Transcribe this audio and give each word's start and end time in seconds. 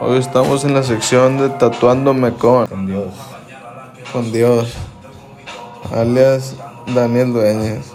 Hoy 0.00 0.18
estamos 0.18 0.64
en 0.64 0.74
la 0.74 0.82
sección 0.82 1.38
de 1.38 1.48
tatuándome 1.50 2.32
con, 2.34 2.66
Con 2.66 2.86
Dios. 2.86 3.14
con 4.12 4.32
Dios, 4.32 4.74
alias 5.94 6.54
Daniel 6.94 7.32
Dueñas, 7.32 7.86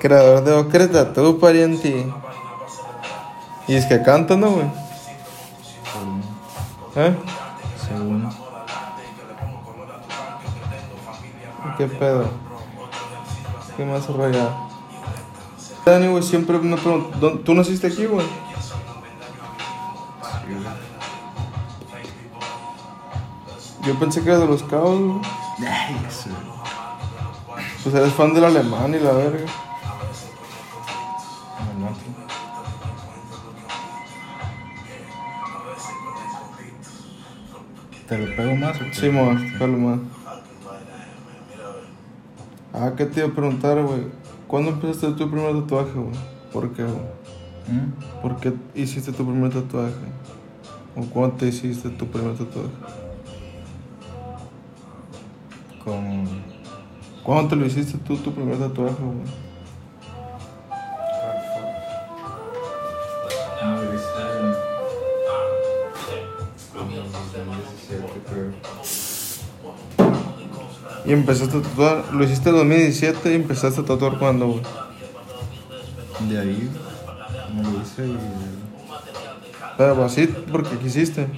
creador 0.00 0.42
de 0.44 0.52
Ocre 0.54 0.88
Tattoo, 0.88 1.38
pariente. 1.38 2.06
Y 3.66 3.74
es 3.74 3.84
que 3.86 4.02
canta, 4.02 4.36
¿no, 4.36 4.50
güey? 4.50 4.66
¿Eh? 6.96 7.14
Según. 7.86 8.28
¿Qué 11.76 11.86
pedo? 11.86 12.24
¿Qué 13.76 13.84
más 13.84 14.06
rayado? 14.08 14.68
Dani, 15.84 16.08
güey, 16.08 16.22
siempre 16.22 16.58
me 16.58 16.76
pregunto, 16.76 17.18
¿dó- 17.20 17.38
¿tú 17.40 17.54
naciste 17.54 17.86
aquí, 17.86 18.06
güey? 18.06 18.26
Yo 23.88 23.98
pensé 23.98 24.22
que 24.22 24.28
era 24.28 24.40
de 24.40 24.46
los 24.46 24.62
cabos, 24.64 25.00
güey. 25.00 25.20
Ay, 25.66 25.98
eso. 26.06 26.28
Pues 27.82 27.94
eres 27.94 28.12
fan 28.12 28.34
del 28.34 28.44
alemán 28.44 28.94
y 28.94 28.98
la 28.98 29.12
verga. 29.12 29.46
¿Te 38.06 38.18
lo 38.18 38.36
pego 38.36 38.56
más 38.56 38.76
o 38.76 38.80
qué? 38.80 38.94
Simón, 38.94 39.54
calma. 39.58 39.98
Ah, 42.74 42.92
¿qué 42.94 43.06
te 43.06 43.20
iba 43.20 43.30
a 43.30 43.32
preguntar, 43.32 43.82
güey? 43.82 44.02
¿Cuándo 44.46 44.72
empezaste 44.72 45.12
tu 45.12 45.30
primer 45.30 45.62
tatuaje, 45.62 45.92
güey? 45.94 46.14
¿Por 46.52 46.74
qué, 46.74 46.82
güey? 46.82 47.06
¿Mm? 47.68 48.20
¿Por 48.20 48.36
qué 48.36 48.52
hiciste 48.74 49.12
tu 49.12 49.24
primer 49.24 49.50
tatuaje? 49.50 49.94
¿O 50.94 51.06
cuándo 51.06 51.36
te 51.36 51.46
hiciste 51.46 51.88
tu 51.88 52.06
primer 52.06 52.36
tatuaje? 52.36 53.07
Como. 55.88 56.24
¿Cuándo 57.22 57.48
te 57.48 57.56
lo 57.56 57.64
hiciste 57.64 57.96
tú, 58.06 58.18
tu 58.18 58.30
primer 58.30 58.58
tatuaje, 58.58 58.94
güey? 59.00 59.16
No 63.64 63.76
lo 63.82 63.94
hice 63.94 64.20
en. 64.36 64.52
Como 66.74 66.90
en 66.90 67.10
2017, 67.10 68.04
creo. 68.28 68.52
Y 71.06 71.12
empezaste 71.12 71.56
a 71.56 71.62
tatuar, 71.62 72.12
lo 72.12 72.22
hiciste 72.24 72.50
en 72.50 72.56
2017 72.56 73.32
y 73.32 73.34
empezaste 73.34 73.80
a 73.80 73.84
tatuar 73.84 74.18
cuándo, 74.18 74.48
güey? 74.48 74.62
De 76.28 76.38
ahí 76.38 76.70
me 77.54 77.62
lo 77.62 77.80
hice 77.80 78.08
y. 78.08 78.18
Pero 79.78 80.04
así, 80.04 80.26
porque 80.26 80.76
quisiste. 80.76 81.28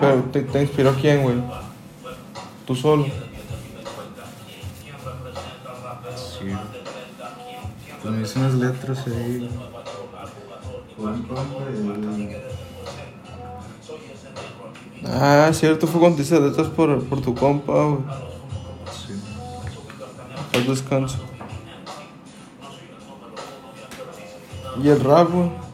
Pero 0.00 0.22
te, 0.32 0.42
te 0.42 0.62
inspiró 0.62 0.94
quién, 0.94 1.22
güey? 1.22 1.36
Tú 2.66 2.74
solo. 2.74 3.06
Sí. 6.16 6.54
Pues 8.02 8.14
me 8.14 8.22
hice 8.22 8.38
unas 8.38 8.54
letras 8.54 9.06
ahí. 9.06 9.50
Por 10.96 11.08
un 11.10 11.22
compa 11.22 11.64
y. 11.70 12.36
Ah, 15.06 15.50
cierto, 15.52 15.86
fue 15.86 16.00
cuando 16.00 16.22
hice 16.22 16.40
letras 16.40 16.68
por, 16.68 17.04
por 17.04 17.20
tu 17.20 17.34
compa, 17.34 17.72
güey. 17.72 18.02
Sí. 18.92 19.14
Al 20.54 20.66
descanso. 20.66 21.18
Y 24.82 24.88
el 24.88 25.00
rap, 25.00 25.30
güey. 25.30 25.67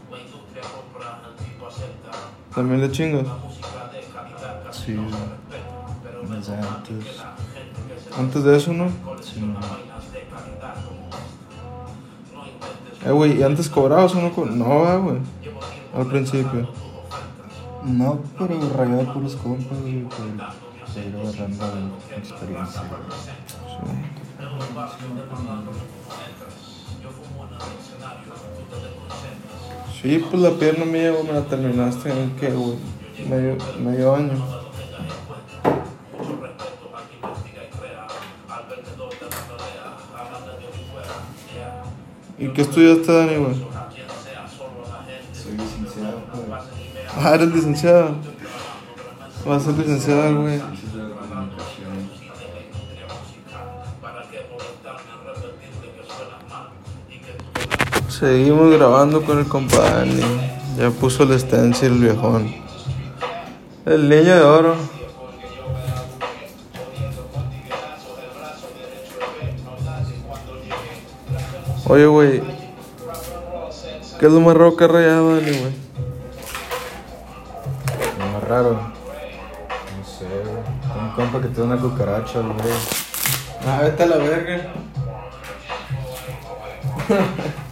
También 2.55 2.81
le 2.81 2.91
chingas. 2.91 3.27
Sí. 4.71 4.97
Desde 6.31 6.55
antes. 6.55 7.23
Antes 8.19 8.45
de 8.45 8.57
eso, 8.57 8.73
¿no? 8.73 8.89
Sí, 9.21 9.41
no. 9.41 9.59
Eh, 13.07 13.13
güey, 13.13 13.39
¿y 13.39 13.43
antes 13.43 13.69
cobrabas 13.69 14.15
o 14.15 14.21
no? 14.23 14.33
co- 14.33 14.47
No, 14.47 15.03
güey. 15.03 15.19
Al 15.97 16.07
principio. 16.07 16.69
No, 17.85 18.21
pero 18.39 18.59
rayado 18.75 19.13
por 19.13 19.23
los 19.23 19.37
compas, 19.37 19.79
güey, 19.83 20.03
por, 20.05 20.17
por 20.17 21.05
ir 21.05 21.17
agarrando 21.17 21.99
experiencia. 22.17 22.81
Sí, 22.81 23.93
pues 30.03 30.43
la 30.43 30.51
pierna 30.51 30.85
mía, 30.85 31.11
güey, 31.13 31.25
me 31.25 31.33
la 31.33 31.43
terminaste 31.43 32.11
en 32.11 32.31
qué, 32.37 32.51
güey. 32.51 32.77
Medio, 33.29 33.57
medio 33.83 34.15
año. 34.15 34.33
¿Y 42.39 42.49
qué 42.49 42.63
estudiaste, 42.63 43.13
Dani, 43.13 43.37
güey? 43.37 43.55
Soy 45.33 45.53
licenciado, 45.57 46.21
pues. 46.33 46.63
Ah, 47.17 47.35
eres 47.35 47.55
licenciado. 47.55 48.17
Vas 49.47 49.63
a 49.63 49.65
ser 49.67 49.79
licenciado, 49.79 50.43
güey. 50.43 50.61
Seguimos 58.19 58.71
grabando 58.71 59.25
con 59.25 59.41
el 59.41 59.49
compa 59.49 59.77
Dani. 59.77 60.23
Ya 60.79 60.89
puso 60.91 61.25
el 61.25 61.37
stencil 61.41 61.95
el 61.95 61.99
viejón. 61.99 62.55
El 63.85 64.09
niño 64.09 64.37
de 64.37 64.43
oro. 64.43 64.77
Oye, 71.87 72.07
güey. 72.07 72.41
¿Qué 74.21 74.27
es 74.27 74.33
lo 74.33 74.41
más 74.41 74.55
raro 74.55 74.77
que 74.77 74.85
ha 74.85 74.89
rayado, 74.89 75.35
Dani, 75.35 75.59
güey? 75.59 75.73
Lo 78.21 78.27
más 78.33 78.45
raro. 78.45 78.75
No 78.75 80.05
sé, 80.07 80.27
güey. 80.27 81.03
Un 81.03 81.11
compa 81.17 81.41
que 81.41 81.49
tiene 81.49 81.73
una 81.73 81.83
cucaracha, 81.83 82.39
güey. 82.39 82.75
Ah, 83.67 83.81
vete 83.83 84.05
a 84.05 84.07
la 84.07 84.17
verga. 84.19 84.73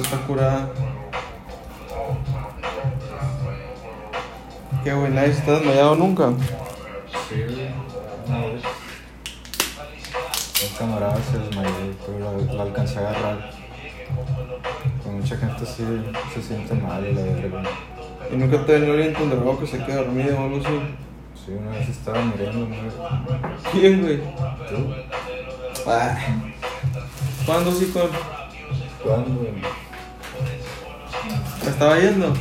está 0.00 0.16
curada. 0.18 0.70
¿Qué, 4.84 4.92
güey? 4.92 5.12
¿Nadie 5.12 5.32
se 5.32 5.40
está 5.40 5.52
desmayado 5.52 5.96
nunca? 5.96 6.30
Sí. 7.28 7.44
Una 8.26 8.38
vez. 8.38 8.62
Un 10.60 10.76
camarada 10.78 11.16
se 11.30 11.38
desmayó, 11.38 11.70
pero 12.06 12.54
lo 12.54 12.62
alcancé 12.62 12.98
a 12.98 13.10
agarrar. 13.10 13.50
Con 15.02 15.20
mucha 15.20 15.36
gente 15.36 15.66
sí 15.66 15.84
se 16.34 16.42
siente 16.42 16.74
mal, 16.74 17.14
la 17.14 17.22
verga. 17.22 17.62
¿Y 18.32 18.36
nunca 18.36 18.64
te 18.64 18.72
venido 18.72 18.92
alguien 18.92 19.14
con 19.14 19.30
droga 19.30 19.60
que 19.60 19.66
se 19.66 19.84
queda 19.84 19.96
dormido 19.96 20.38
o 20.38 20.44
algo 20.44 20.56
así? 20.58 20.80
Sí, 21.44 21.52
una 21.52 21.70
vez 21.70 21.88
estaba 21.88 22.20
mirando, 22.22 22.66
güey. 22.66 22.80
¿Quién, 23.72 24.02
güey? 24.02 24.18
¿Tú? 24.18 24.94
Ah. 25.86 26.16
¿Cuándo 27.46 27.72
sí 27.72 27.86
con...? 27.86 28.10
¿Cuándo, 29.02 29.40
güey? 29.40 29.52
¿Me 31.78 31.84
estaba 31.84 32.00
yendo? 32.00 32.34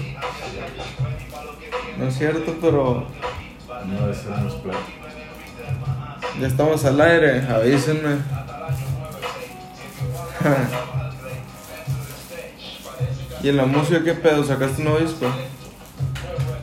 No 2.00 2.08
es 2.08 2.18
cierto, 2.18 2.56
pero... 2.60 3.06
No, 3.86 4.10
eso 4.10 4.30
no 4.32 4.48
es 4.48 4.54
plata. 4.56 4.80
Ya 6.42 6.48
estamos 6.48 6.84
al 6.86 7.00
aire, 7.00 7.46
avísenme. 7.48 8.18
¿Y 13.44 13.50
en 13.50 13.58
la 13.58 13.68
música 13.68 14.04
qué 14.04 14.16
pedo? 14.16 14.44
¿Sacaste 14.44 14.82
un 14.82 15.06
disco? 15.06 15.28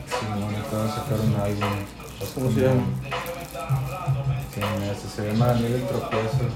Sí, 0.07 0.25
no, 0.37 0.47
me 0.47 0.57
acabo 0.57 0.83
de 0.83 0.89
sacar 0.89 1.17
un 1.23 1.33
álbum. 1.41 1.85
¿Cómo 2.33 2.51
se 2.51 2.59
llama? 2.59 2.83
Ese 4.91 5.07
se 5.15 5.31
llama 5.31 5.47
Daniel 5.47 5.75
el 5.75 5.87
Tropiezo. 5.87 6.49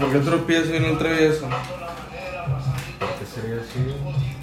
¿Por 0.00 0.12
qué 0.12 0.18
tropiezo 0.18 0.74
y 0.74 0.80
no 0.80 0.98
travieso? 0.98 1.48
¿Por 2.98 3.10
qué 3.10 3.26
sería 3.32 3.60
así? 3.60 4.33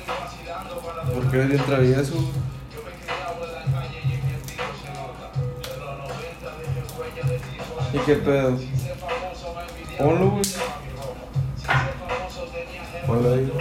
¿Por 1.31 1.39
qué 1.39 1.45
eres 1.45 1.55
bien 1.55 1.65
travieso? 1.65 2.13
¿Y 7.93 7.97
qué 7.99 8.15
pedo? 8.15 8.59
Ponlo, 9.97 10.31
güey. 10.31 10.43
Ponlo 13.07 13.33
ahí. 13.33 13.53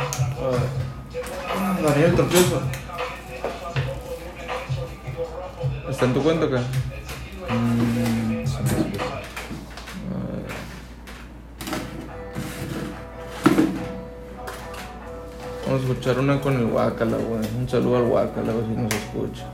Ah, 1.61 1.78
Daniel 1.81 2.14
Tropiezo. 2.17 2.61
¿Está 5.88 6.05
en 6.06 6.14
tu 6.14 6.23
cuenta 6.25 6.46
acá? 6.46 6.62
Mm, 7.50 9.19
Vamos 15.70 15.84
a 15.84 15.93
escuchar 15.93 16.19
una 16.19 16.40
con 16.40 16.56
el 16.56 16.67
Guacala, 16.67 17.17
güey. 17.17 17.43
Un 17.56 17.69
saludo 17.69 17.99
al 17.99 18.06
Guacala, 18.06 18.50
a 18.50 18.56
ver 18.56 18.64
si 18.64 18.72
nos 18.72 18.93
escucha. 18.93 19.46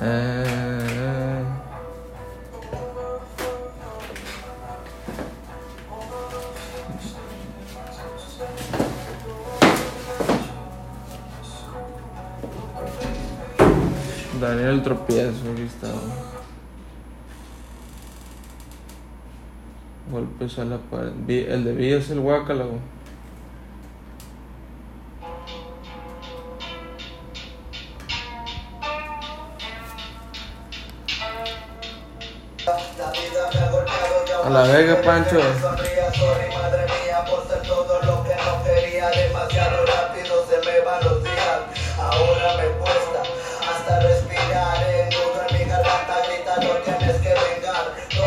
Eh, 0.00 1.44
Daniel 14.40 14.68
el 14.70 14.82
tropiezo, 14.82 15.52
aquí 15.52 15.62
está. 15.64 15.88
güey. 15.88 16.39
Vi- 21.26 21.44
El 21.48 21.64
de 21.64 21.72
Villa 21.72 21.98
es 21.98 22.10
el 22.10 22.20
Guacala, 22.20 22.64
güey. 22.64 22.80
A 34.44 34.50
la 34.50 34.62
Vega, 34.62 35.00
Pancho. 35.02 35.40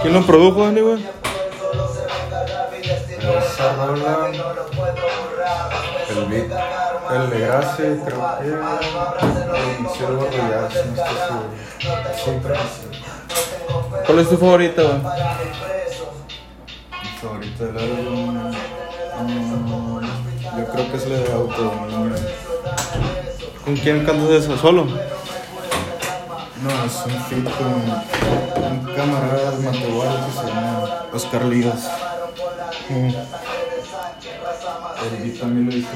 ¿Quién 0.01 0.13
lo 0.13 0.25
produjo, 0.25 0.63
Dani, 0.66 0.81
el 6.09 6.25
beat, 6.25 6.51
el 7.11 7.29
de 7.29 7.39
Gracia, 7.39 7.85
creo 8.05 8.21
que 8.39 8.47
el 8.47 9.89
Ciervo 9.95 10.23
Royal, 10.25 10.69
si 10.71 10.77
no 10.77 10.95
estoy 10.95 11.17
seguro. 11.27 11.47
Sí, 12.15 12.31
creo 12.41 12.55
que 12.55 12.59
sí. 12.59 13.03
¿Cuál 14.05 14.19
es 14.19 14.29
tu 14.29 14.37
favorita, 14.37 14.81
güey? 14.81 14.97
Mi 17.01 17.09
favorito 17.21 17.65
del 17.65 17.77
álbum, 17.77 18.51
mm, 19.21 20.01
yo 20.57 20.63
creo 20.71 20.91
que 20.91 20.97
es 20.97 21.07
la 21.07 21.17
de 21.17 21.33
Autodominio. 21.33 22.15
¿Con 23.65 23.75
quién 23.77 24.05
cantas 24.05 24.29
eso? 24.29 24.57
¿Solo? 24.57 24.85
No, 24.85 26.69
es 26.85 26.95
un 27.05 27.11
feat 27.23 27.57
con 27.57 27.67
un 28.63 28.95
camarada 28.95 29.51
de 29.51 29.57
Matehuala 29.63 30.25
que 30.25 30.31
se 30.31 30.47
llama 30.47 31.05
Oscar 31.13 31.45
Lías. 31.45 31.89
Mm. 32.89 33.52
El 35.03 35.23
beat 35.23 35.39
también 35.39 35.65
lo 35.69 35.75
hizo. 35.75 35.89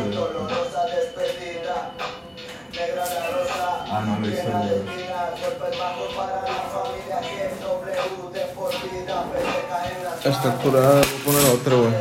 Ah, 3.90 4.04
no, 4.06 4.20
lo 4.20 4.28
hizo 4.28 4.42
él. 4.42 4.84
Está 10.26 10.58
curada, 10.58 11.02
voy 11.02 11.06
a 11.06 11.26
poner 11.26 11.46
otra, 11.54 11.76
güey. 11.76 11.94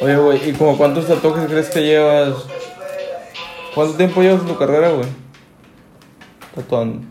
Oye, 0.00 0.16
güey, 0.16 0.50
¿y 0.50 0.52
como 0.54 0.76
cuántos 0.76 1.06
tatuajes 1.06 1.46
crees 1.46 1.70
que 1.70 1.80
llevas? 1.80 2.34
¿Cuánto 3.74 3.96
tiempo 3.96 4.22
llevas 4.22 4.40
en 4.42 4.48
tu 4.48 4.58
carrera, 4.58 4.90
güey? 4.90 5.08
Tatuando. 6.54 7.06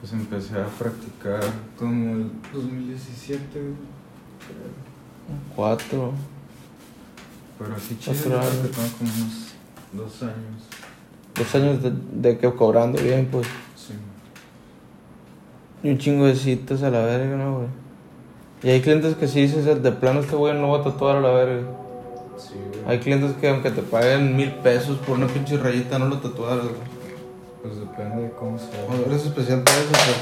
Pues 0.00 0.12
empecé 0.12 0.60
a 0.60 0.66
practicar 0.66 1.40
como 1.78 2.16
el 2.16 2.32
2017, 2.52 3.60
güey. 3.60 3.74
Cuatro. 5.54 6.12
Pero 7.58 7.76
así 7.76 7.96
chido, 7.98 8.14
yo 8.14 8.70
tengo 8.70 8.88
como 8.98 9.10
unos 9.14 9.52
dos 9.92 10.22
años. 10.22 10.62
Dos 11.34 11.54
años 11.54 11.82
de, 11.82 11.92
de 12.12 12.38
que 12.38 12.52
cobrando 12.52 13.00
bien, 13.00 13.28
pues. 13.30 13.46
Sí. 13.76 13.94
Y 15.82 15.90
un 15.90 15.98
chingo 15.98 16.26
de 16.26 16.34
citas 16.34 16.82
a 16.82 16.90
la 16.90 17.00
verga, 17.00 17.36
¿no, 17.36 17.58
güey? 17.58 17.68
Y 18.62 18.70
hay 18.70 18.80
clientes 18.80 19.16
que 19.16 19.26
sí 19.26 19.42
dices, 19.42 19.64
de 19.64 19.92
plano 19.92 20.20
este 20.20 20.36
güey 20.36 20.54
no 20.54 20.70
va 20.70 20.78
a 20.78 20.84
tatuar 20.84 21.16
a 21.16 21.20
la 21.20 21.30
verga. 21.30 21.66
Sí, 22.38 22.54
güey. 22.54 22.84
Hay 22.86 22.98
clientes 23.00 23.32
que 23.40 23.48
aunque 23.48 23.70
te 23.70 23.82
paguen 23.82 24.36
mil 24.36 24.52
pesos 24.54 24.98
por 24.98 25.16
una 25.16 25.26
pinche 25.26 25.56
rayita 25.56 25.98
no 25.98 26.06
lo 26.08 26.18
tatuaras, 26.18 26.64
güey. 26.64 26.92
Pues 27.62 27.76
depende 27.76 28.22
de 28.24 28.30
cómo 28.30 28.58
sea. 28.58 28.84
O 28.88 29.10
eres 29.10 29.24
especial 29.24 29.62
para 29.62 29.78
eso, 29.78 29.90
pues. 29.90 30.16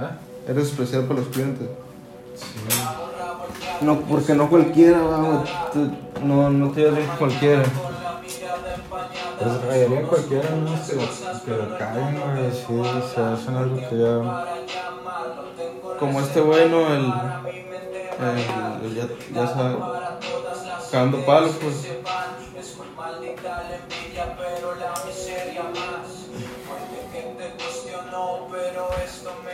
¿Ah? 0.00 0.18
Eres 0.48 0.66
especial 0.66 1.04
para 1.04 1.20
los 1.20 1.28
clientes. 1.28 1.68
Sí. 2.36 3.13
No, 3.80 4.00
porque 4.00 4.34
no 4.34 4.48
cualquiera, 4.48 5.00
va, 5.02 5.44
No, 6.22 6.50
no 6.50 6.70
te 6.70 6.90
con 6.90 7.06
cualquiera. 7.18 7.62
Pues 9.38 9.62
rayaría 9.62 10.02
cualquiera, 10.02 10.48
¿no? 10.50 11.44
Que 11.44 11.50
lo 11.50 11.78
caen, 11.78 12.20
güey, 12.20 12.50
sí, 12.52 13.12
se 13.14 13.20
hacen 13.20 13.56
algo 13.56 13.76
que 13.76 13.98
ya... 13.98 14.44
Como 15.98 16.20
este 16.20 16.40
bueno, 16.40 16.86
el. 16.88 17.12
el, 18.20 18.84
el 18.84 18.94
ya, 18.94 19.08
ya 19.32 19.46
sabe. 19.46 19.76
Cagando 20.90 21.24
palos, 21.24 21.56
pues. 21.60 21.88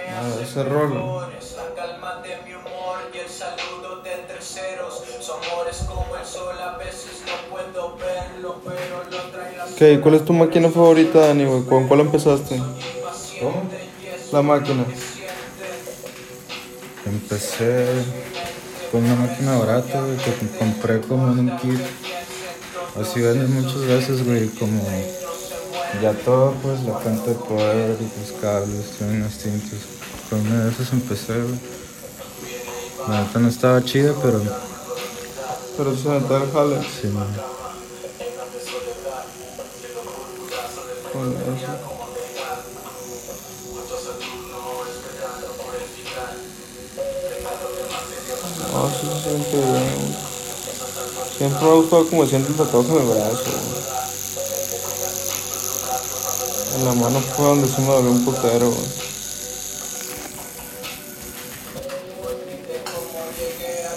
Ah, 0.08 0.42
ese 0.42 0.64
rol. 0.64 1.29
Calma 2.10 2.22
de 2.22 2.36
mi 2.44 2.54
humor 2.54 2.98
y 3.14 3.18
el 3.18 3.28
saludo 3.28 4.02
de 4.02 4.10
terceros. 4.26 5.02
Su 5.20 5.32
amor 5.32 5.66
es 5.70 5.78
como 5.78 6.16
el 6.16 6.24
sol, 6.26 6.56
a 6.60 6.76
veces 6.76 7.22
no 7.26 7.50
puedo 7.50 7.96
verlo, 7.96 8.60
pero 8.64 9.04
lo 9.10 9.30
trae 9.30 9.56
la 9.56 9.64
Ok, 9.96 10.02
¿cuál 10.02 10.14
es 10.16 10.24
tu 10.24 10.32
máquina 10.32 10.68
favorita, 10.70 11.20
Dani, 11.20 11.44
güey? 11.44 11.62
¿Con 11.64 11.86
cuál 11.88 12.00
empezaste? 12.00 12.56
¿Cómo? 13.40 13.62
La 14.32 14.42
máquina. 14.42 14.84
Empecé 17.06 17.86
con 18.90 19.04
una 19.04 19.14
máquina 19.14 19.58
barata, 19.58 20.00
güey, 20.02 20.16
que 20.16 20.32
com- 20.34 20.48
compré 20.58 21.00
como 21.02 21.32
en 21.32 21.38
un 21.38 21.58
kit. 21.58 21.80
Así 23.00 23.20
venden 23.20 23.54
muchas 23.54 23.82
veces, 23.86 24.24
güey, 24.26 24.48
como 24.48 24.82
ya 26.02 26.12
todo, 26.12 26.54
pues, 26.62 26.80
la 26.82 26.94
fuente 26.94 27.30
de 27.30 27.36
poder 27.36 27.96
y 28.00 28.20
los 28.20 28.40
cables, 28.40 28.90
tienen 28.98 29.24
distintos. 29.24 29.78
Con 30.28 30.40
una 30.40 30.64
de 30.64 30.70
esas 30.72 30.92
empecé, 30.92 31.34
güey. 31.34 31.79
La 33.08 33.22
neta 33.22 33.38
no 33.38 33.48
estaba 33.48 33.82
chida, 33.84 34.14
pero 34.22 34.40
Pero 35.76 35.96
se 35.96 36.08
me 36.08 36.16
el 36.16 36.52
jale. 36.52 36.80
sí, 36.82 37.08
no. 37.08 37.24
Con 41.12 41.32
eso. 41.32 41.90
No, 48.72 48.88
sí 48.90 49.06
se 49.06 49.28
siente 49.28 49.56
bien. 49.56 50.16
Siempre 51.36 51.62
me 51.64 51.70
ha 51.70 51.74
gustado 51.74 52.06
como 52.08 52.26
siente 52.26 52.50
el 52.52 52.56
tatuaje 52.58 52.90
en 52.92 52.98
el 52.98 53.06
brazo. 53.06 53.50
En 56.76 56.84
la 56.84 56.92
mano 56.94 57.20
fue 57.20 57.46
donde 57.46 57.68
sí 57.68 57.80
me 57.80 57.88
dolió 57.88 58.10
un 58.10 58.24
putero, 58.24 58.70
güey. 58.70 59.09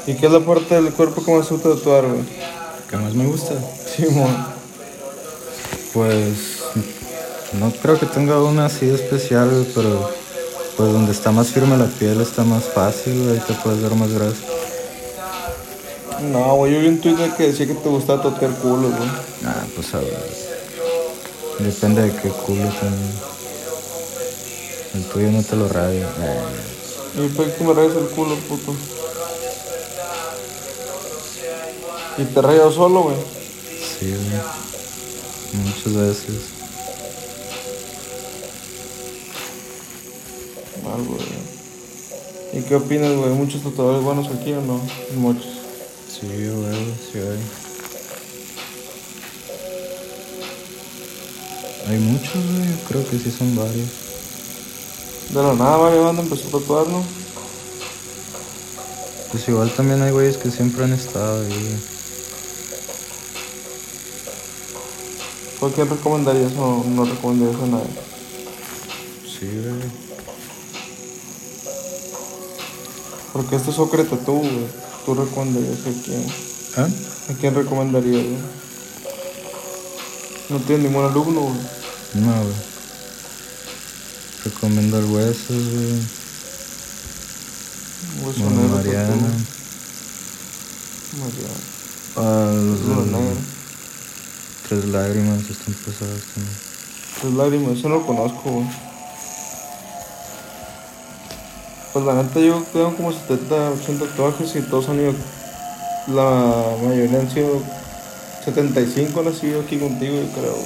¿Y 0.06 0.16
qué 0.16 0.26
es 0.26 0.32
la 0.32 0.40
parte 0.40 0.76
del 0.76 0.92
cuerpo 0.94 1.24
que 1.24 1.32
más 1.32 1.48
te 1.48 1.54
gusta 1.54 1.74
tatuar, 1.76 2.06
güey? 2.06 2.24
¿Qué 2.90 2.98
más 2.98 3.14
me 3.14 3.26
gusta? 3.26 3.54
Simón. 3.96 4.36
Pues 5.94 6.60
no 7.60 7.72
creo 7.82 8.00
que 8.00 8.06
tenga 8.08 8.42
una 8.42 8.66
así 8.66 8.90
especial, 8.90 9.50
güey, 9.50 9.66
pero 9.74 10.10
pues 10.76 10.92
donde 10.92 11.12
está 11.12 11.32
más 11.32 11.50
firme 11.50 11.78
la 11.78 11.86
piel 11.86 12.20
está 12.22 12.44
más 12.44 12.64
fácil, 12.64 13.28
güey, 13.28 13.40
te 13.40 13.54
puedes 13.54 13.82
dar 13.82 13.94
más 13.96 14.12
grasa. 14.12 14.36
No, 16.32 16.56
güey, 16.56 16.74
yo 16.74 16.80
vi 16.80 16.88
un 16.88 17.00
tweet 17.02 17.16
de 17.16 17.34
que 17.36 17.48
decía 17.48 17.68
que 17.68 17.76
te 17.76 17.90
gustaba 17.90 18.24
tatuar 18.24 18.52
culo, 18.56 18.90
güey. 18.90 19.10
Ah, 19.46 19.64
pues 19.76 19.94
a 19.94 20.00
ver. 20.00 20.18
Depende 21.60 22.02
de 22.04 22.12
qué 22.12 22.30
culo 22.30 22.64
también. 22.80 23.14
El 24.96 25.04
tuyo 25.06 25.32
no 25.32 25.44
te 25.44 25.56
lo 25.56 25.68
raya. 25.70 26.08
Eh, 26.22 27.24
Y 27.26 27.30
fue 27.30 27.54
que 27.54 27.64
me 27.64 27.74
rayas 27.74 27.96
el 27.96 28.08
culo, 28.08 28.36
puto. 28.48 28.74
Y 32.18 32.24
te 32.26 32.42
rayas 32.42 32.74
solo, 32.76 33.04
güey. 33.04 33.16
sí, 34.00 34.10
güey. 34.10 35.64
Muchas 35.64 35.94
veces. 35.94 36.36
Mal, 40.84 41.02
güey. 41.04 41.44
¿Y 42.54 42.62
qué 42.68 42.76
opinas, 42.76 43.16
güey? 43.16 43.32
¿Muchos 43.32 43.64
tatuadores 43.64 44.04
buenos 44.04 44.28
aquí 44.28 44.54
o 44.54 44.62
no? 44.62 44.80
Muchos. 45.16 45.48
Sí, 46.08 46.28
güey, 46.28 46.94
sí 47.12 47.18
hay. 47.20 47.40
Hay 51.90 52.00
muchos, 52.00 52.34
güey. 52.34 52.70
Yo 52.70 52.78
creo 52.88 53.10
que 53.10 53.18
sí 53.18 53.32
son 53.32 53.56
varios. 53.56 53.90
De 55.30 55.42
la 55.42 55.54
nada, 55.54 55.78
varias 55.78 56.04
bandas 56.04 56.26
empezó 56.26 56.48
a 56.48 56.60
tatuar, 56.60 56.88
¿no? 56.88 57.04
Pues 59.32 59.48
igual 59.50 59.72
también 59.72 60.00
hay 60.04 60.12
güeyes 60.12 60.38
que 60.38 60.52
siempre 60.52 60.84
han 60.84 60.94
estado 60.94 61.42
ahí, 61.42 61.80
¿Por 65.64 65.72
quién 65.72 65.90
recomendarías 65.90 66.52
o 66.58 66.84
no 66.90 67.06
recomendarías 67.06 67.56
a 67.62 67.68
nadie? 67.68 67.88
Sí, 69.24 69.48
güey. 69.48 69.90
Porque 73.32 73.56
este 73.56 73.72
es 73.72 73.80
Ocre 73.80 74.04
Tatú, 74.04 74.40
güey. 74.40 74.68
¿Tú 75.06 75.16
recomendarías 75.16 75.80
a 75.80 76.04
quién? 76.04 76.26
¿Ah? 76.76 76.90
¿A 77.30 77.34
quién 77.40 77.56
recomendarías, 77.56 78.24
güey? 78.26 78.38
No 80.50 80.60
tienes 80.68 80.84
ningún 80.84 81.06
alumno, 81.06 81.40
güey. 81.40 81.56
No, 82.16 82.44
güey. 82.44 82.56
Recomiendo 84.44 85.00
el 85.00 85.06
hueso, 85.06 85.54
güey. 85.54 85.94
Hueso 88.22 88.40
Bueno, 88.42 88.62
negro, 88.64 88.76
Mariana. 88.76 89.08
Tatú. 89.08 89.24
Mariana. 91.20 91.60
Ah, 92.18 92.52
los 92.54 92.82
Uno 92.82 93.02
de 93.02 93.12
negro. 93.12 93.54
Tres 94.68 94.86
lágrimas 95.14 95.50
están 95.50 95.74
pesados 95.74 96.22
también. 96.34 96.58
Tres 97.22 97.34
lágrimas, 97.34 97.78
eso 97.78 97.90
no 97.90 97.96
lo 97.96 98.06
conozco, 98.06 98.42
güey. 98.50 98.66
Pues 101.94 102.06
la 102.06 102.16
neta 102.16 102.40
yo 102.40 102.64
tengo 102.74 102.96
como 102.96 103.12
70, 103.12 103.72
80 103.72 104.06
tatuajes 104.06 104.56
y 104.56 104.62
todos 104.62 104.90
han 104.90 105.00
ido, 105.00 105.14
la 106.08 106.76
mayoría 106.84 107.20
han 107.20 107.30
sido 107.30 107.62
75 108.44 109.20
han 109.20 109.34
sido 109.34 109.62
aquí 109.62 109.78
contigo, 109.78 110.16
yo 110.16 110.28
creo. 110.32 110.58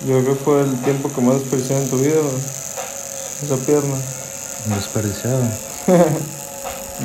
Yo 0.00 0.22
creo 0.22 0.24
que 0.24 0.44
fue 0.44 0.60
el 0.62 0.76
tiempo 0.82 1.12
que 1.12 1.20
más 1.20 1.40
desperdiciaste 1.40 1.84
en 1.84 1.90
tu 1.90 1.98
vida, 1.98 2.20
güey. 2.20 2.42
Esa 3.42 3.56
pierna. 3.64 3.96
Desperdiciado. 4.74 5.42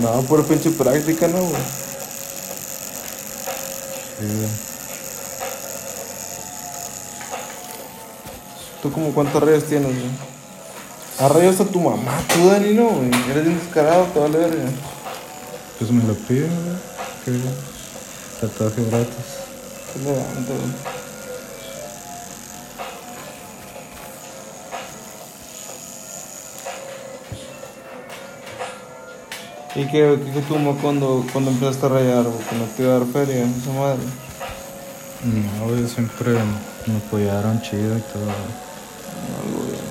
No, 0.02 0.24
pura 0.24 0.42
pinche 0.42 0.72
práctica, 0.72 1.28
¿no, 1.28 1.38
güey? 1.38 1.62
¿Tú 8.82 8.92
como 8.92 9.14
cuántas 9.14 9.42
rayas 9.42 9.64
tienes, 9.64 9.88
güey? 9.88 10.34
A 11.20 11.30
tu 11.66 11.80
mamá, 11.80 12.22
tú, 12.34 12.50
Dani, 12.50 12.74
no, 12.74 12.90
güey. 12.90 13.10
Eres 13.32 13.46
bien 13.46 13.60
descarado, 13.60 14.06
te 14.14 14.20
vale 14.20 14.38
verga. 14.38 14.70
Pues 15.80 15.92
me 15.92 16.04
lo 16.04 16.14
piden, 16.16 16.50
güey. 16.50 16.78
Que 17.24 17.32
tatuaje 18.42 18.84
gratis. 18.90 19.16
Qué 19.94 20.00
elegante, 20.02 20.52
güey. 20.52 21.13
¿Y 29.76 29.86
qué, 29.86 30.20
qué, 30.24 30.32
qué 30.32 30.42
tuvo 30.42 30.76
cuando, 30.76 31.26
cuando 31.34 31.50
empezaste 31.50 31.88
a 31.88 31.90
rayar, 31.90 32.24
güey? 32.26 32.46
Cuando 32.48 32.66
te 32.68 32.84
iba 32.84 32.96
a 32.96 33.00
dar 33.00 33.08
feria, 33.08 33.44
esa 33.44 33.72
madre. 33.72 34.04
No, 35.24 35.68
güey, 35.68 35.88
siempre 35.88 36.34
me 36.86 36.98
apoyaron 36.98 37.60
chido 37.62 37.98
y 37.98 38.02
todo. 38.02 38.22
Algo 39.42 39.64
bien. 39.66 39.82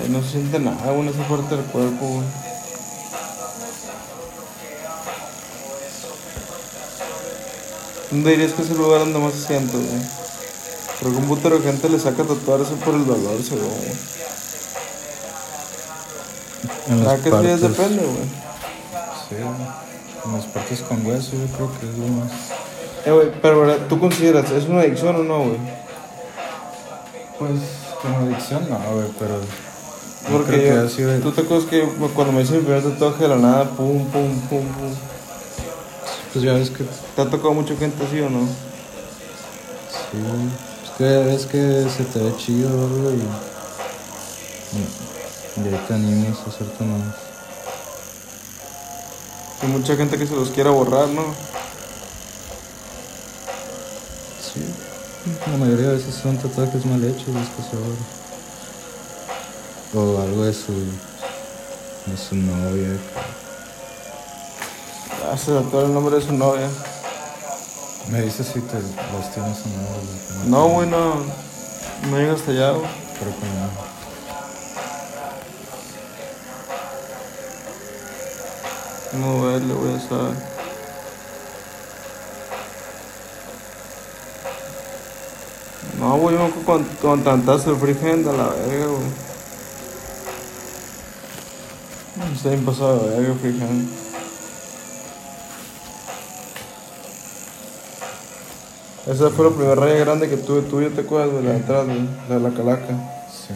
Ay, 0.00 0.08
no 0.08 0.22
se 0.22 0.28
siente 0.30 0.60
nada, 0.60 0.92
güey, 0.92 1.02
no 1.02 1.12
se 1.12 1.24
fuerte 1.24 1.56
el 1.56 1.62
cuerpo, 1.62 2.06
güey. 2.06 2.49
¿Dónde 8.10 8.30
dirías 8.32 8.52
que 8.52 8.62
es 8.62 8.70
el 8.70 8.78
lugar 8.78 9.00
donde 9.00 9.18
más 9.20 9.32
se 9.34 9.46
siente, 9.46 9.76
güey? 9.76 10.02
Porque 11.00 11.16
un 11.16 11.26
putero 11.28 11.58
de 11.58 11.64
gente 11.66 11.88
le 11.88 11.98
saca 11.98 12.24
tatuarse 12.24 12.74
por 12.84 12.94
el 12.94 13.06
dolor, 13.06 13.42
seguro, 13.42 13.66
güey. 13.68 13.92
En 16.88 17.06
Ah, 17.06 17.14
es 17.14 17.20
partes. 17.30 17.60
depende, 17.60 18.02
güey. 18.04 18.28
Sí, 19.28 19.34
güey. 19.36 19.68
En 20.26 20.32
las 20.36 20.44
partes 20.46 20.80
con 20.80 21.06
hueso, 21.06 21.30
yo 21.32 21.46
creo 21.56 21.70
que 21.78 21.86
es 21.88 21.98
lo 21.98 22.06
más. 22.08 22.30
Eh, 23.06 23.10
güey, 23.12 23.32
pero. 23.40 23.76
¿tú 23.88 23.98
consideras, 23.98 24.50
es 24.50 24.64
una 24.64 24.80
adicción 24.80 25.16
o 25.16 25.22
no, 25.22 25.38
güey? 25.44 25.58
Pues, 27.38 27.52
como 28.02 28.18
adicción, 28.26 28.68
no, 28.68 28.78
güey, 28.94 29.06
pero. 29.18 29.36
Porque 30.30 30.66
yo- 30.68 30.82
ha 30.84 30.88
sido. 30.88 31.18
tú 31.20 31.32
te 31.32 31.40
acuerdas 31.42 31.66
que 31.68 31.82
cuando 32.14 32.32
me 32.32 32.42
hice 32.42 32.54
mi 32.54 32.60
primer 32.62 32.82
tatuaje 32.82 33.22
de 33.22 33.28
la 33.28 33.36
nada, 33.36 33.64
pum, 33.70 34.04
pum, 34.06 34.38
pum, 34.50 34.66
pum. 34.66 34.94
Pues 36.32 36.44
ya 36.44 36.52
ves 36.52 36.70
que. 36.70 36.84
¿Te 37.16 37.22
ha 37.22 37.28
tocado 37.28 37.52
mucha 37.54 37.74
gente 37.76 38.04
así 38.04 38.20
o 38.20 38.30
no? 38.30 38.46
Sí, 39.90 40.18
es 40.84 40.90
que 40.96 41.34
es 41.34 41.46
que 41.46 41.90
se 41.90 42.04
te 42.04 42.20
ve 42.20 42.36
chido, 42.36 42.70
güey. 42.70 43.16
Y, 44.72 45.60
y 45.60 45.74
ahí 45.74 45.80
te 45.88 45.94
animas 45.94 46.38
a 46.46 46.50
hacerte 46.50 46.84
más. 46.84 47.14
Hay 49.62 49.68
mucha 49.68 49.96
gente 49.96 50.16
que 50.16 50.26
se 50.26 50.34
los 50.34 50.50
quiera 50.50 50.70
borrar, 50.70 51.08
¿no? 51.08 51.34
Sí, 54.40 54.64
la 55.50 55.56
mayoría 55.56 55.88
de 55.88 55.96
veces 55.96 56.14
son 56.14 56.38
tatuajes 56.38 56.86
mal 56.86 57.02
hechos 57.02 57.28
los 57.28 57.48
que 57.48 57.62
se 57.70 57.76
borran. 57.76 58.20
O 59.94 60.22
algo 60.22 60.44
de 60.44 60.54
su. 60.54 60.72
de 60.72 62.16
su 62.16 62.36
novia. 62.36 62.96
Se 65.36 65.52
tatuó 65.52 65.82
el 65.82 65.94
nombre 65.94 66.16
de 66.16 66.22
su 66.22 66.32
novia. 66.32 66.68
Me 68.10 68.20
dices 68.22 68.48
si 68.48 68.60
te 68.60 68.74
las 68.74 69.32
tienes 69.32 69.58
o 69.58 69.68
no. 70.48 70.50
No, 70.50 70.68
güey, 70.68 70.88
no. 70.88 71.14
No 72.10 72.18
llega 72.18 72.34
hasta 72.34 72.50
allá, 72.50 72.72
güey. 72.72 72.90
Creo 73.18 73.32
que 73.38 73.46
no. 79.18 79.26
No, 79.26 79.38
güey, 79.40 79.60
le 79.60 79.74
voy 79.74 79.94
a 79.94 80.00
saber. 80.00 80.36
No, 85.98 86.16
güey, 86.16 86.36
yo 86.36 86.50
cuando 86.64 87.24
tantaste 87.24 87.70
el 87.70 87.76
freehand 87.76 88.28
a 88.28 88.32
la 88.32 88.48
verga, 88.48 88.86
güey. 88.86 89.30
Está 92.34 92.48
bien 92.50 92.64
pasado 92.64 93.08
de 93.08 93.20
verga, 93.20 93.34
freehand. 93.40 93.99
Esa 99.10 99.28
fue 99.28 99.50
la 99.50 99.56
primera 99.56 99.74
raya 99.74 99.96
grande 99.96 100.28
que 100.28 100.36
tuve 100.36 100.62
tuyo, 100.62 100.88
¿te 100.90 101.00
acuerdas? 101.00 101.34
De 101.34 101.42
la 101.42 101.54
de 101.54 101.58
atrás, 101.58 101.84
güey, 101.84 102.08
la 102.28 102.34
de 102.36 102.40
la 102.42 102.50
calaca. 102.54 102.94
Sí. 103.28 103.54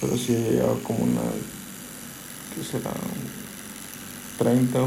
Pero 0.00 0.16
sí 0.16 0.32
llegaba 0.32 0.74
como 0.84 1.00
una. 1.00 1.22
¿Qué 2.54 2.62
será? 2.62 2.92
30. 4.38 4.78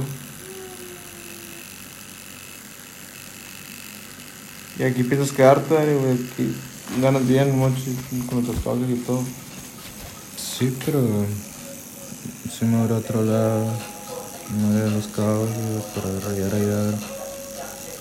Y 4.80 4.84
aquí 4.84 5.02
empiezas 5.02 5.34
a 5.34 5.36
quedarte, 5.36 5.74
Dani, 5.74 6.00
güey. 6.00 6.14
Aquí 6.14 6.56
ganas 7.02 7.28
bien, 7.28 7.58
mucho 7.58 7.82
con 8.30 8.38
los 8.46 8.56
tatuajes 8.56 8.90
y 8.90 8.96
todo. 9.02 9.22
Sí, 10.38 10.78
pero. 10.86 11.26
Si 12.58 12.64
me 12.64 12.88
voy 12.88 12.96
a 12.96 13.00
otro 13.00 13.22
lado. 13.22 13.97
No 14.50 14.70
voy 14.70 14.82
a 14.82 14.86
los 14.86 15.08
cabos, 15.08 15.50
para 15.94 16.20
rayar 16.22 16.56
allá. 16.56 16.98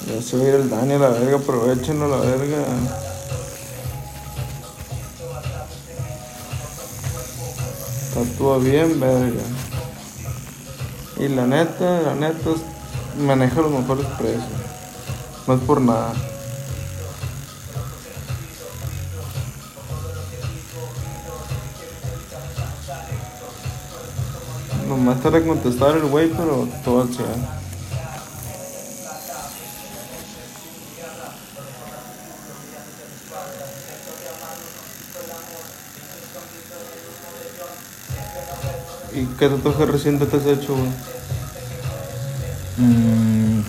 A 0.07 0.37
ir 0.37 0.55
el 0.55 0.73
a 0.73 0.85
la 0.85 1.09
verga, 1.09 1.37
aprovechenlo 1.38 2.09
la 2.09 2.19
verga. 2.19 2.65
Tatúa 8.15 8.59
bien, 8.59 9.00
verga. 9.00 9.43
Y 11.19 11.29
la 11.29 11.47
neta, 11.47 12.00
la 12.03 12.15
neta, 12.15 12.50
maneja 13.19 13.62
los 13.62 13.73
mejores 13.73 14.07
precios. 14.19 14.45
No 15.49 15.55
es 15.55 15.61
por 15.62 15.81
nada. 15.81 16.12
Nomás 24.97 25.21
tarda 25.23 25.38
en 25.38 25.47
contestar 25.49 25.97
el 25.97 26.07
güey, 26.07 26.29
pero 26.31 26.67
todo 26.85 27.03
al 27.03 27.09
100. 27.15 27.26
¿Y 39.15 39.25
qué 39.38 39.49
tatuaje 39.49 39.87
reciente 39.87 40.26
te 40.26 40.37
has 40.37 40.47
hecho, 40.47 40.75
güey? 40.75 40.91
Mm, 42.79 43.61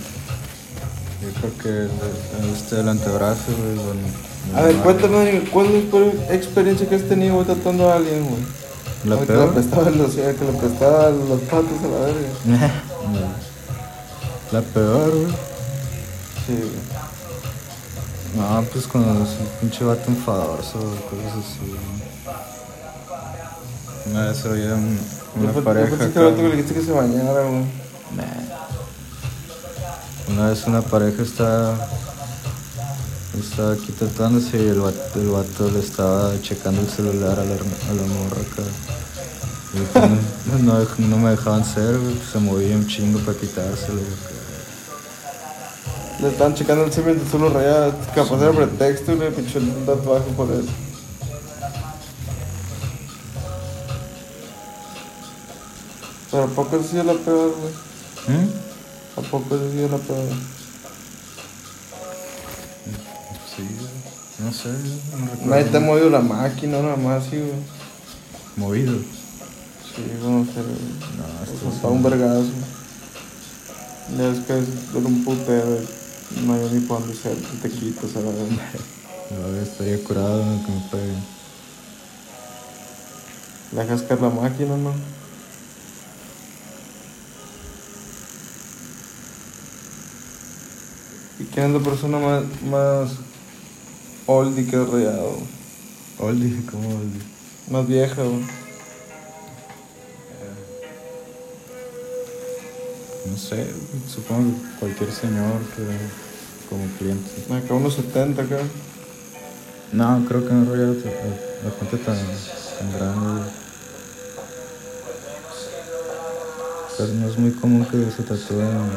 yo 1.22 1.30
creo 1.40 1.58
que 1.62 1.70
el- 1.70 2.54
este 2.54 2.76
del 2.78 2.90
antebrazo, 2.90 3.44
güey. 3.58 3.76
con- 3.78 4.58
A 4.58 4.62
ver, 4.64 4.76
cuéntame, 4.78 5.42
¿cuál 5.52 5.68
es 5.68 5.74
la 5.74 5.80
exper- 6.00 6.32
experiencia 6.32 6.88
que 6.90 6.96
has 6.96 7.04
tenido 7.04 7.36
güey, 7.36 7.48
tatuando 7.48 7.90
a 7.92 7.96
alguien, 7.96 8.24
güey? 8.28 8.44
La 9.06 9.14
El 9.16 9.20
que 9.22 9.26
peor. 9.28 9.48
le 9.48 9.54
prestaba 9.54 9.90
los, 9.90 10.12
que 10.16 10.22
le 10.22 10.34
prestaba 10.60 11.10
los 11.10 11.42
patos 11.42 11.80
a 11.84 11.88
la 11.88 12.00
verga. 12.06 12.72
La 14.52 14.62
peor, 14.62 15.10
güey. 15.12 15.28
Sí, 16.46 16.54
güey. 16.54 16.72
No, 18.36 18.62
pues 18.72 18.88
cuando 18.88 19.24
es 19.24 19.30
un 19.40 19.48
pinche 19.60 19.84
vato 19.84 20.10
enfadoso, 20.10 20.80
cosas 21.10 21.34
así. 21.40 21.76
Una 24.12 24.28
vez 24.28 24.46
había 24.46 24.74
un- 24.76 25.00
una 25.36 25.50
pe- 25.50 25.56
yo 25.56 25.64
pareja 25.64 25.90
pensé 25.98 26.12
que 26.14 26.20
el 26.20 26.26
vato 26.26 26.38
que 26.38 26.44
le 26.44 26.56
dijiste 26.56 26.74
que 26.76 26.82
se 26.86 26.92
bañara, 26.92 27.42
güey. 27.44 27.66
Nah. 28.16 28.24
Una 30.34 30.50
vez 30.50 30.66
una 30.68 30.82
pareja 30.82 31.22
estaba, 31.24 31.76
estaba 33.40 33.74
aquí 33.74 33.92
tratándose 33.92 34.58
y 34.58 34.68
el 34.68 34.80
vato, 34.80 35.20
el 35.20 35.30
vato 35.30 35.72
le 35.72 35.80
estaba 35.80 36.34
checando 36.42 36.82
el 36.82 36.90
celular 36.90 37.40
a 37.40 37.44
la, 37.44 37.56
a 37.56 37.94
la 37.94 38.04
morra 38.14 38.42
acá. 38.42 38.64
No, 40.64 40.80
no, 41.08 41.18
me 41.18 41.32
dejaban 41.32 41.64
ser, 41.64 41.98
pues 41.98 42.30
se 42.32 42.40
movía 42.40 42.76
un 42.76 42.88
chingo 42.88 43.20
para 43.20 43.38
quitárselo. 43.38 44.00
Le 46.22 46.30
estaban 46.30 46.56
checando 46.56 46.86
el 46.86 46.92
semen 46.92 47.20
de 47.24 47.30
solo 47.30 47.50
rayas, 47.50 47.94
capaz 48.16 48.42
era 48.42 48.52
pretexto 48.52 49.14
y 49.14 49.20
le 49.20 49.32
pichó 49.32 49.60
un 49.60 49.86
tatuaje 49.86 50.32
por 50.36 50.52
eso. 50.52 50.70
Pero 56.32 56.44
¿a 56.44 56.48
poco 56.48 56.84
sí 56.84 56.98
es 56.98 57.06
la 57.06 57.14
peor, 57.14 57.54
güey? 57.60 58.38
¿Mm? 58.38 58.50
¿A 59.18 59.22
poco 59.22 59.58
sí 59.72 59.80
es 59.80 59.92
la 59.92 59.98
peor? 59.98 60.57
Sé, 64.58 64.70
no. 64.70 65.50
Nadie 65.50 65.66
te 65.66 65.78
ha 65.78 65.80
movido 65.80 66.10
la 66.10 66.22
máquina, 66.22 66.82
nada 66.82 66.96
más, 66.96 67.26
sí, 67.26 67.38
güey. 67.38 67.52
Movido. 68.56 68.94
Sí, 68.94 70.04
sé, 70.04 70.22
güey. 70.22 70.46
No, 71.18 71.44
esto 71.44 71.70
está 71.74 71.88
un 71.88 72.04
vergazo. 72.04 72.50
Ya 74.18 74.30
es 74.30 74.40
que 74.40 74.58
es 74.58 74.94
de 74.94 75.00
un 75.00 75.24
putero 75.24 75.80
no 76.46 76.54
hay 76.54 76.70
ni 76.74 76.80
para 76.82 77.00
dónde 77.00 77.16
ser, 77.16 77.36
te 77.62 77.70
quitas 77.70 78.16
a 78.16 78.20
la 78.20 78.32
vez. 78.32 78.50
No, 79.30 79.62
estaría 79.62 80.02
curado 80.06 80.42
que 80.66 80.72
me 80.72 80.80
peguen. 80.90 81.24
Dejas 83.74 84.04
caer 84.04 84.22
la 84.22 84.30
máquina, 84.30 84.78
¿no? 84.78 84.94
¿Y 91.40 91.44
quién 91.44 91.66
es 91.66 91.82
la 91.82 91.90
persona 91.90 92.20
más, 92.20 92.44
más 92.62 93.10
oldie 94.28 94.66
que 94.66 94.78
rayado? 94.78 95.38
Oldie, 96.20 96.66
¿cómo 96.70 96.90
oldie? 96.90 97.22
Más 97.72 97.88
vieja, 97.88 98.22
güey. 98.22 98.46
No 103.26 103.38
sé, 103.38 103.68
supongo 104.08 104.52
que 104.52 104.80
cualquier 104.80 105.12
señor 105.12 105.62
que 105.76 105.84
como 106.70 106.86
cliente. 106.98 107.30
Acá 107.54 107.74
unos 107.74 107.96
70 107.96 108.42
acá. 108.42 108.60
No, 109.94 110.26
creo 110.28 110.46
que 110.46 110.54
no 110.54 110.64
he 110.64 110.66
rodeado 110.66 110.92
a, 110.92 111.68
a 111.68 111.80
gente 111.80 111.98
tan, 111.98 112.18
tan 112.18 112.94
grande. 112.94 113.50
Pero 116.98 117.14
no 117.14 117.30
es 117.30 117.38
muy 117.38 117.52
común 117.52 117.86
que 117.86 118.12
se 118.12 118.24
tatúen 118.24 118.90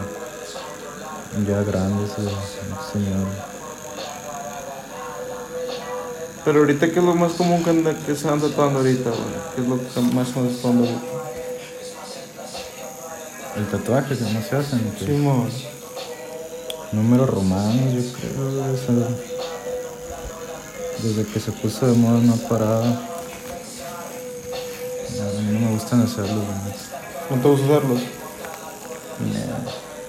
ya 1.47 1.63
grandes 1.63 2.11
o 2.13 2.93
señores. 2.93 3.50
Pero 6.45 6.61
ahorita, 6.61 6.87
¿qué 6.91 6.99
es 7.01 7.05
lo 7.05 7.15
más 7.15 7.33
común 7.33 7.63
que, 7.63 7.71
anda, 7.71 7.95
que 8.07 8.15
se 8.17 8.29
anda 8.29 8.49
tatuando 8.49 8.79
ahorita, 8.81 9.11
güey? 9.11 9.23
¿Qué 9.55 9.61
es 9.63 9.69
lo 9.69 9.77
que 9.77 10.01
más 10.15 10.29
se 10.29 10.39
anda 10.39 10.53
tatuando 10.55 10.85
ahorita? 10.85 11.01
El 13.57 13.67
tatuaje 13.67 14.17
que 14.17 14.25
no 14.25 14.41
se 14.43 14.57
hacen, 14.57 14.81
números 16.93 17.29
romanos, 17.29 17.93
yo 17.93 18.01
creo. 18.13 18.51
güey, 18.51 18.71
o 18.71 18.77
sea, 18.77 18.95
desde 21.03 21.25
que 21.33 21.41
se 21.41 21.51
puso 21.53 21.87
de 21.87 21.93
moda 21.95 22.21
no 22.21 22.35
ha 22.35 22.49
parado. 22.49 22.85
A 22.85 22.87
mí 25.43 25.53
no 25.53 25.61
me 25.67 25.73
gustan 25.73 26.01
hacerlo, 26.03 26.37
güey. 26.37 26.75
¿No 27.31 27.37
te 27.43 27.49
gusta 27.49 27.67
hacerlos? 27.67 28.01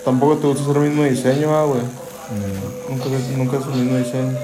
Tampoco 0.06 0.38
te 0.38 0.48
gusta 0.48 0.64
hacer 0.64 0.78
el 0.78 0.84
mismo 0.90 1.04
diseño, 1.04 1.56
ah, 1.58 1.66
güey. 1.66 1.82
Nunca, 2.90 3.06
es- 3.18 3.38
nunca 3.38 3.58
es 3.58 3.66
el 3.66 3.74
mismo 3.84 3.98
diseño. 3.98 4.38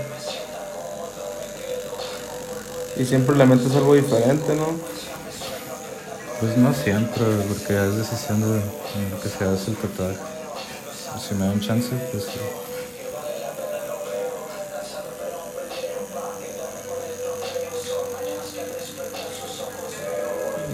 Y 2.99 3.05
siempre 3.05 3.35
le 3.35 3.45
metes 3.45 3.75
algo 3.75 3.93
diferente, 3.95 4.55
¿no? 4.55 4.67
Pues 6.39 6.57
no 6.57 6.73
siempre, 6.73 7.23
porque 7.47 7.73
ya 7.73 7.85
es 7.85 7.95
decisión 7.97 8.41
de 8.41 8.59
lo 9.11 9.21
que 9.21 9.29
se 9.29 9.43
hace 9.43 9.71
el 9.71 9.77
tatuaje. 9.77 10.17
Si 11.27 11.33
me 11.35 11.47
dan 11.47 11.59
chance, 11.59 11.89
pues 12.11 12.23
sí. 12.25 12.39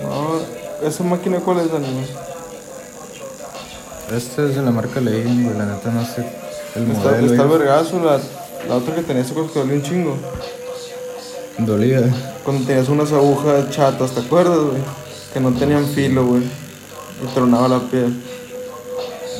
No, 0.01 0.87
¿esa 0.87 1.03
máquina 1.03 1.39
cuál 1.39 1.59
es, 1.59 1.71
Dani? 1.71 1.87
güey? 1.91 2.05
Este 4.17 4.45
es 4.49 4.55
de 4.55 4.61
la 4.61 4.71
marca 4.71 4.99
Legend, 4.99 5.45
güey, 5.45 5.57
la 5.57 5.65
neta 5.65 5.89
no 5.91 6.05
sé 6.05 6.25
el 6.75 6.91
Está, 6.91 7.11
modelo. 7.11 7.31
está 7.31 7.43
vergazo, 7.45 7.99
la, 7.99 8.19
la 8.67 8.75
otra 8.75 8.95
que 8.95 9.01
tenías, 9.03 9.27
¿te 9.27 9.31
acuerdas 9.31 9.53
que 9.53 9.59
dolía 9.59 9.75
un 9.75 9.83
chingo? 9.83 10.17
Dolía. 11.57 12.01
Cuando 12.43 12.65
tenías 12.65 12.89
unas 12.89 13.11
agujas 13.11 13.69
chatas, 13.69 14.11
¿te 14.11 14.21
acuerdas, 14.21 14.59
güey? 14.59 14.81
Que 15.33 15.39
no 15.39 15.51
tenían 15.53 15.85
filo, 15.85 16.25
güey. 16.25 16.43
Y 16.43 17.33
tronaba 17.33 17.67
la 17.67 17.79
piel. 17.79 18.13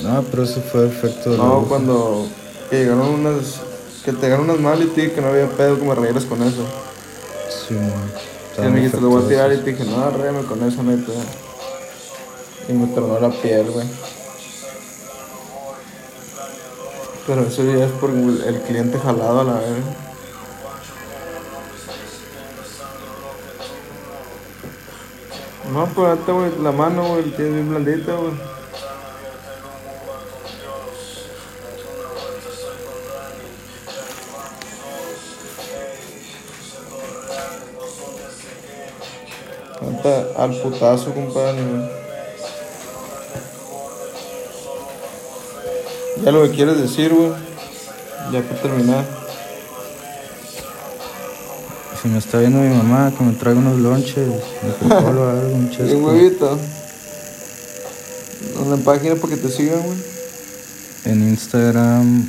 No, 0.04 0.22
pero 0.24 0.44
eso 0.44 0.62
fue 0.62 0.88
efecto 0.88 1.32
de 1.32 1.38
No, 1.38 1.66
cuando 1.68 2.28
que 2.70 2.80
llegaron 2.80 3.08
unas. 3.08 3.62
Que 4.04 4.12
te 4.12 4.22
llegaron 4.22 4.50
unas 4.50 4.60
mal 4.60 4.82
y 4.82 4.88
te 4.88 5.02
dije 5.02 5.14
que 5.14 5.22
no 5.22 5.28
había 5.30 5.48
pedo 5.48 5.80
que 5.80 5.86
me 5.86 5.96
reyeras 5.96 6.26
con 6.26 6.42
eso. 6.44 6.66
Sí, 7.68 7.74
man. 7.76 8.12
Y 8.58 8.70
me 8.70 8.78
dijiste, 8.78 9.02
lo 9.02 9.10
voy 9.10 9.24
a 9.24 9.28
tirar 9.28 9.54
y 9.54 9.58
te 9.58 9.72
dije, 9.72 9.86
no, 9.86 10.10
reyame 10.12 10.44
con 10.44 10.62
eso, 10.64 10.84
no 10.84 10.92
hay 10.92 10.98
pedo. 10.98 11.16
Y 12.70 12.74
me 12.74 12.88
tronó 12.88 13.20
la 13.20 13.30
piel, 13.30 13.72
güey. 13.72 13.88
Pero 17.26 17.42
eso 17.42 17.64
ya 17.64 17.86
es 17.86 17.92
por 17.94 18.10
el 18.10 18.62
cliente 18.68 19.00
jalado 19.00 19.42
a 19.42 19.44
la 19.46 19.54
vez. 19.54 20.03
No, 25.74 25.90
pero 25.96 26.08
ahorita, 26.10 26.32
güey, 26.32 26.52
la 26.62 26.72
mano, 26.72 27.08
güey, 27.08 27.24
tienes 27.32 27.54
bien 27.54 27.70
blandita, 27.70 28.14
güey. 28.14 28.34
Al 40.38 40.52
putazo, 40.62 41.14
compadre. 41.14 41.62
Ya 46.22 46.32
lo 46.32 46.44
que 46.44 46.52
quieres 46.52 46.82
decir, 46.82 47.14
güey. 47.14 47.32
Ya 48.32 48.42
para 48.42 48.62
terminar. 48.62 49.23
Si 52.04 52.10
me 52.10 52.18
está 52.20 52.40
viendo 52.40 52.60
mi 52.60 52.68
mamá, 52.68 53.14
que 53.18 53.24
me 53.24 53.32
traiga 53.32 53.62
unos 53.62 53.80
lonches, 53.80 54.28
un 54.82 54.92
algo, 54.92 55.22
un 55.22 55.54
Un 55.54 55.70
chesco. 55.72 55.98
huevito. 56.00 56.60
Una 58.66 58.76
página 58.76 59.16
para 59.16 59.34
que 59.34 59.42
te 59.42 59.50
sigan, 59.50 59.82
güey. 59.84 59.98
En 61.06 61.30
Instagram 61.30 62.28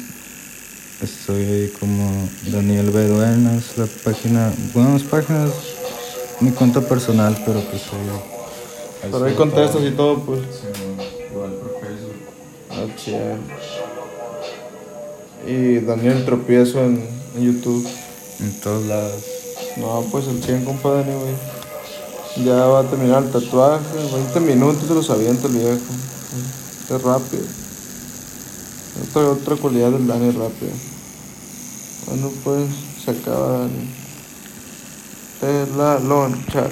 estoy 1.02 1.42
ahí 1.44 1.72
como 1.80 2.28
Daniel 2.52 2.90
Beduenas, 2.90 3.76
la 3.76 3.86
página, 4.04 4.52
bueno, 4.72 4.92
las 4.92 5.02
páginas, 5.02 5.50
mi 6.40 6.52
cuenta 6.52 6.80
personal, 6.80 7.36
pero 7.44 7.60
pues 7.60 7.82
ahí. 7.82 9.10
Pero 9.10 9.24
ahí 9.24 9.34
contestas 9.34 9.82
y 9.82 9.90
todo, 9.90 10.20
pues. 10.20 10.40
Sí, 10.52 10.68
igual 11.32 11.50
por 11.54 11.80
Facebook. 11.80 12.14
Ah. 12.70 13.36
Y 15.48 15.80
Daniel 15.80 16.24
Tropiezo 16.24 16.78
en, 16.84 17.04
en 17.36 17.42
YouTube. 17.42 17.86
En 18.40 18.60
todos 18.60 18.86
lados. 18.86 19.33
No, 19.76 20.04
pues 20.10 20.26
el 20.28 20.42
100, 20.42 20.64
compadre, 20.64 21.14
güey. 21.14 21.34
Ya 22.44 22.66
va 22.66 22.80
a 22.80 22.84
terminar 22.84 23.24
el 23.24 23.30
tatuaje. 23.30 23.84
20 24.12 24.40
minutos 24.40 24.86
se 24.86 24.94
los 24.94 25.10
avienta 25.10 25.46
el 25.48 25.54
viejo. 25.54 25.78
Es 26.90 27.02
rápido. 27.02 27.44
Otra, 29.08 29.30
otra 29.30 29.56
cualidad 29.56 29.90
del 29.90 30.06
Dani 30.06 30.28
es 30.28 30.34
rápido. 30.34 30.72
Bueno, 32.06 32.30
pues 32.44 32.68
se 33.04 33.10
acaba 33.10 33.58
Dani. 33.58 33.90
De 35.40 35.66
la 35.76 35.98
loncha. 35.98 36.68